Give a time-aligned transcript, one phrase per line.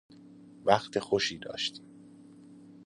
[0.65, 1.85] وقت خوشی داشتیم